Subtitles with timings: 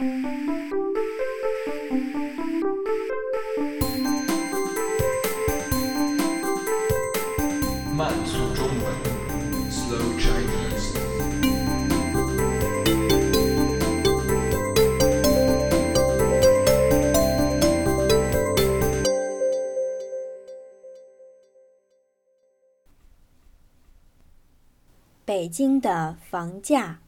[0.00, 0.06] 慢
[8.24, 8.94] 速中文
[9.68, 10.94] ，Slow Chinese。
[25.24, 27.00] 北京的房价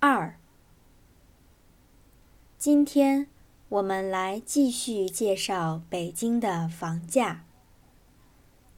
[0.00, 0.39] 二。
[2.60, 3.26] 今天
[3.70, 7.46] 我们来继续介绍北京的房价。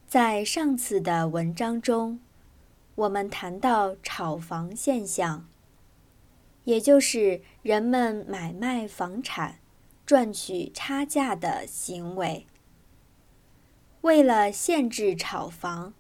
[0.07, 2.21] 在上次的文章中，
[2.95, 5.49] 我们谈到炒房现象，
[6.63, 9.59] 也就是人们买卖房产
[10.07, 12.47] 赚取差价的行为。
[14.03, 15.93] 为了限制炒房，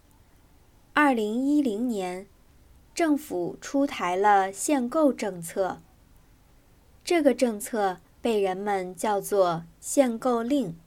[0.92, 2.28] 二零一零年。
[2.94, 5.80] 政府出台了限购政策，
[7.04, 10.78] 这个政策被人们叫做限购令。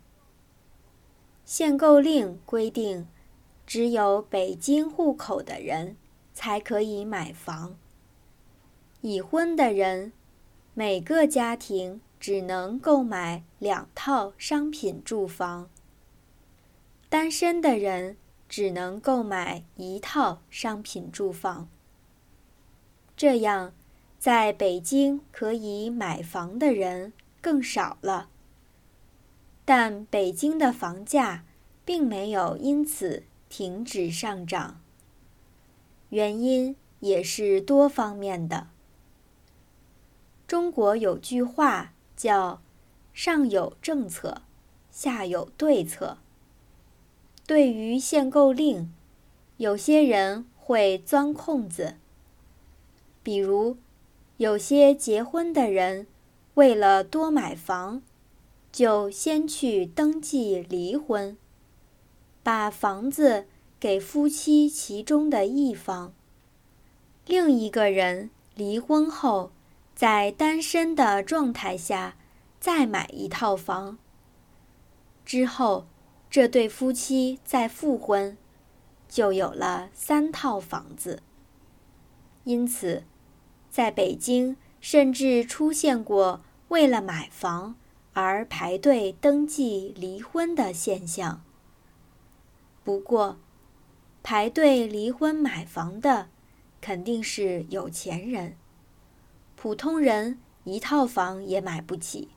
[1.44, 3.08] 限购令规定，
[3.68, 5.98] 只有北京户口的人
[6.34, 7.78] 才可以买房。
[9.02, 10.14] 已婚的人，
[10.74, 15.70] 每个家庭只能购买两套商品住房；
[17.10, 18.18] 单身的人
[18.50, 21.70] 只能购买一套商品住房。
[23.16, 23.74] 这样，
[24.26, 28.28] 在北京可以买房的人更少了。
[29.64, 31.46] 但北京的房价
[31.86, 34.82] 并没有因此停止上涨。
[36.10, 38.70] 原因也是多方面的。
[40.48, 42.64] 中国有句话叫
[43.14, 44.42] “上有政策，
[44.90, 46.18] 下有对策”。
[47.46, 48.92] 对于限购令，
[49.58, 51.98] 有些人会钻空子。
[53.22, 53.78] 比如，
[54.38, 56.08] 有些结婚的人
[56.56, 58.02] 为了多买房，
[58.70, 61.38] 就先去登记离婚，
[62.44, 63.48] 把房子
[63.80, 66.14] 给夫妻其中的一方。
[67.26, 69.54] 另一个人离婚后，
[69.96, 72.18] 在单身的状态下
[72.60, 73.98] 再买一套房。
[75.24, 75.88] 之后，
[76.30, 78.38] 这对夫妻再复婚，
[79.08, 81.24] 就有了三套房子。
[82.44, 83.04] 因此。
[83.76, 87.76] 在北京，甚至出现过为了买房
[88.14, 91.44] 而排队登记离婚的现象。
[92.86, 93.38] 不过，
[94.24, 96.30] 排队离婚买房的
[96.80, 98.56] 肯定是有钱人，
[99.58, 102.30] 普通人一套房也买不起，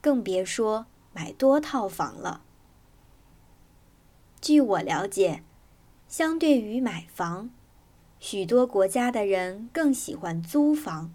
[0.00, 2.44] 更别说买多套房了。
[4.40, 5.42] 据我了解，
[6.06, 7.50] 相对于买房，
[8.20, 11.14] 许多国家的人更喜欢租房。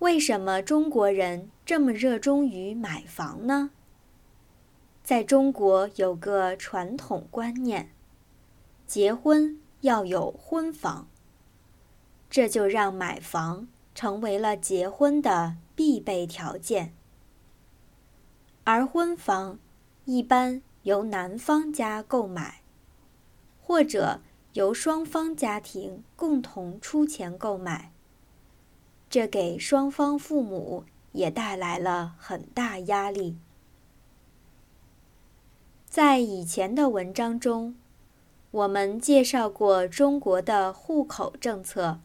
[0.00, 3.70] 为什么中国人这么热衷于买房呢？
[5.04, 7.90] 在中国有个传统观念，
[8.86, 11.08] 结婚要有婚房，
[12.28, 16.94] 这就让买房成为了结婚的必备条件。
[18.64, 19.58] 而婚房
[20.04, 22.62] 一般由男方家购买，
[23.62, 24.20] 或者。
[24.54, 27.92] 由双方家庭共同出钱购买，
[29.08, 33.36] 这给双方父母也带来了很大压力。
[35.88, 37.76] 在以前的文章中，
[38.50, 42.00] 我们介绍过中国的户口政策，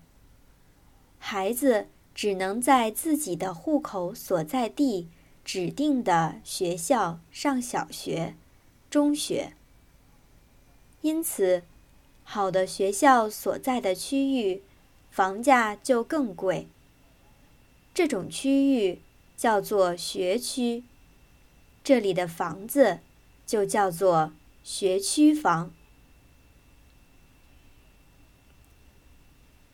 [1.17, 5.09] 孩子只能在自己的户口所在地
[5.43, 8.35] 指定的学校上小学、
[8.91, 9.53] 中学，
[11.01, 11.63] 因此。
[12.27, 14.61] 好的学校所在的区域，
[15.09, 16.67] 房价就更贵。
[17.93, 18.99] 这种区域
[19.37, 20.83] 叫做学区，
[21.81, 22.99] 这里的房子
[23.45, 25.71] 就叫做学区房。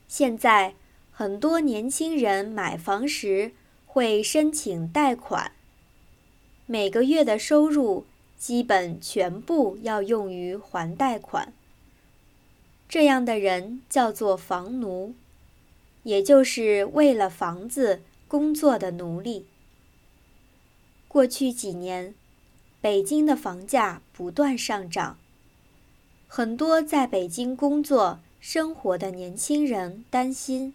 [0.07, 0.75] 现在
[1.11, 3.53] 很多年轻人买房时
[3.87, 5.53] 会申请贷款，
[6.67, 8.05] 每个月的收入
[8.37, 11.53] 基本全部要用于还贷款。
[12.91, 15.15] 这样的人叫做房奴，
[16.03, 19.45] 也就是为了房子工作的奴隶。
[21.07, 22.13] 过去几年，
[22.81, 25.17] 北京的房价不断上涨，
[26.27, 30.73] 很多在北京工作生活的年轻人担心，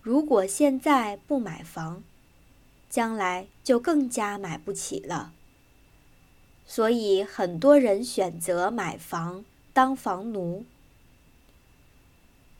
[0.00, 2.04] 如果现在不买房，
[2.88, 5.32] 将来就更加买不起了。
[6.64, 10.64] 所以，很多人选择买房当房奴。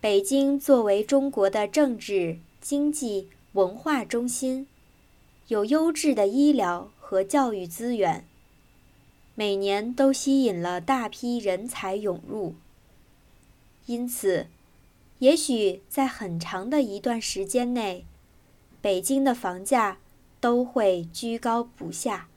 [0.01, 4.67] 北京作为中国的政治、经济、文化中心，
[5.49, 8.25] 有优质的医疗和教育资源，
[9.35, 12.55] 每年都吸引了大批人才涌入。
[13.85, 14.47] 因此，
[15.19, 18.07] 也许在很长的一段时间内，
[18.81, 19.99] 北京的房价
[20.41, 22.29] 都会居高不下。